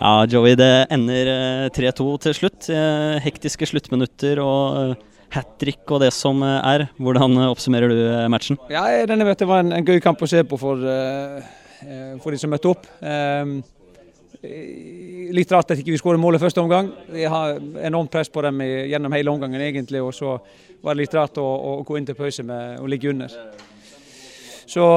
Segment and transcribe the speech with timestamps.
[0.00, 2.68] Ja, Joey, det ender eh, 3-2 til slutt.
[2.72, 4.94] Eh, Hektiske sluttminutter og
[5.34, 6.86] hat trick og det som eh, er.
[6.96, 8.56] Hvordan eh, oppsummerer du eh, matchen?
[8.72, 11.44] Ja, denne vet jeg var en, en gøy kamp å se på for, eh,
[11.84, 12.88] eh, for de som møtte opp.
[13.04, 13.58] Ehm,
[14.40, 16.88] eh, litt rart at ikke vi skåret målet første omgang.
[17.12, 20.38] Vi har enormt press på dem gjennom hele omgangen egentlig, og så
[20.80, 23.36] var det litt rart å, å gå inn til pause med å ligge under.
[24.64, 24.88] Så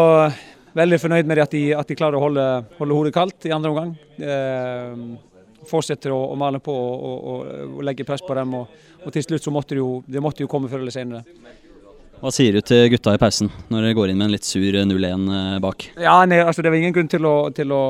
[0.77, 2.47] veldig fornøyd med at de, at de klarer å holde,
[2.79, 3.93] holde hodet kaldt i andre omgang.
[4.17, 5.03] Eh,
[5.69, 7.03] fortsetter å, å male på og,
[7.33, 8.55] og, og, legge press på dem.
[8.59, 11.23] Og, og til slutt så måtte det jo, de måtte jo komme før eller senere.
[12.23, 14.77] Hva sier du til gutta i pausen, når dere går inn med en litt sur
[14.79, 15.89] 0-1 eh, bak?
[15.99, 17.81] Ja, nei, altså Det var ingen grunn til å, til å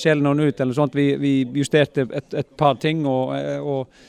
[0.00, 0.54] skjelle noen ut.
[0.54, 0.96] eller noe sånt.
[0.96, 3.04] Vi, vi justerte et, et, par ting.
[3.08, 4.08] og, og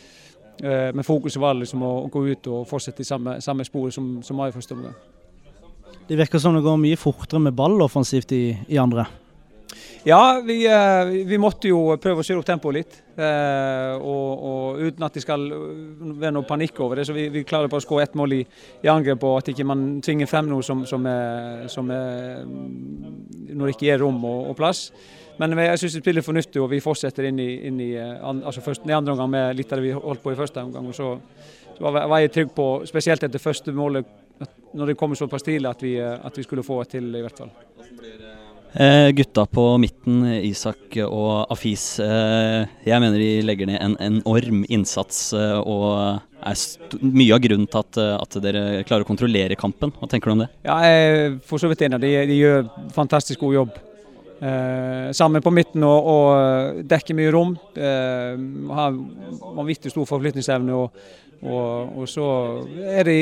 [0.62, 4.38] men fokuset var liksom å gå ut og fortsette i samme, samme spor som, som
[4.38, 4.94] var i første omgang.
[6.12, 9.06] Det virker som det går mye fortere med ball offensivt i, i andre.
[10.04, 10.58] Ja, vi,
[11.24, 12.98] vi, måtte jo prøve å kjøre opp tempoet litt.
[13.16, 17.06] Og, og, uten at det skal være noe panikk over det.
[17.08, 18.42] Så vi, vi klarer bare å skåre ett mål i,
[18.84, 23.72] i angrep, og at ikke man tvinger frem noe som, som, er, som er, Når
[23.72, 24.90] det ikke er rom og, og plass.
[25.40, 28.84] Men jeg syns det spiller fornuftig, og vi fortsetter inn i, inn i, altså først,
[28.84, 30.92] i andre omgang med litt av det vi holdt på i første omgang.
[30.92, 31.16] og så
[31.80, 34.12] var jeg trygg på, spesielt etter første målet,
[34.78, 37.44] når det kommer såpass tidlig, at vi, at vi skulle få et til, i hvert
[37.44, 37.52] fall.
[38.74, 42.00] Eh, gutta på midten, Isak og Afis.
[42.00, 47.68] Eh, jeg mener de legger ned en enorm innsats eh, og er mye av grunnen
[47.68, 49.92] til at, at, dere klarer å kontrollere kampen.
[50.00, 50.50] Hva tenker du om det?
[50.64, 52.00] Ja, jeg er for så vidt enig.
[52.00, 53.82] De, de gjør fantastisk god jobb.
[54.42, 57.52] Eh, sammen på midten og, og dekker mye rom.
[57.78, 58.40] Eh,
[58.74, 58.96] har
[59.54, 60.74] vanvittig stor forflytningsevne.
[60.74, 61.04] Og,
[61.42, 62.26] og, og, så
[62.90, 63.18] er de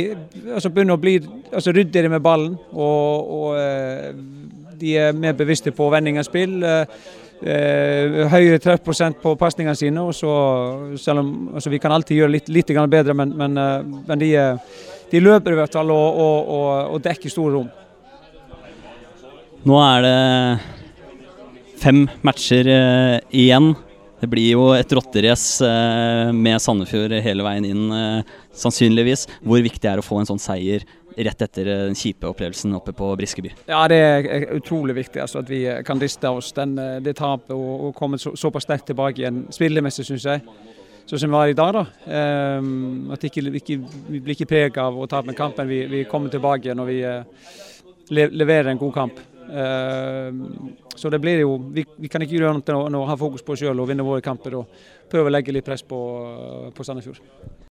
[0.53, 1.17] altså begynner å bli
[1.51, 2.55] altså ryddigere med ballen.
[2.71, 6.55] Og, og de er mer bevisste på vending av spill.
[6.63, 9.99] Eh, høyere treffprosent på pasningene sine.
[9.99, 10.31] og så,
[10.95, 13.59] selv om altså Vi kan alltid gjøre litt, litt bedre, men, men,
[14.07, 14.33] men de,
[15.11, 16.25] de, løper i hvert fall og,
[16.95, 17.71] og dekker store rom.
[19.67, 20.19] Nå er det
[21.79, 23.73] fem matcher eh, igjen.
[24.19, 29.27] Det blir jo et rotterace eh, med Sandefjord hele veien inn, eh, sannsynligvis.
[29.47, 30.83] Hvor viktig er det å få en sånn seier
[31.19, 33.53] rett etter den kjipe opplevelsen oppe på Briskeby?
[33.71, 37.87] Ja, Det er utrolig viktig altså, at vi kan riste oss den, det tapet og,
[37.89, 39.45] og komme så, såpass sterkt tilbake igjen.
[39.55, 40.43] Spillemessig, syns jeg.
[41.09, 41.73] Sånn som vi var i dag.
[41.73, 41.85] da.
[42.59, 43.79] Um, at ikke, ikke,
[44.11, 45.67] Vi blir ikke preget av å tape kampen.
[45.67, 47.23] Vi, vi kommer tilbake igjen og vi uh,
[48.13, 49.23] leverer en god kamp.
[49.49, 50.29] Uh,
[50.95, 53.55] så det blir jo, vi, vi kan ikke gjøre noe enn å ha fokus på
[53.55, 55.99] oss sjøl og vinne våre kamper og prøve å legge litt press på,
[56.75, 57.21] på Sandefjord.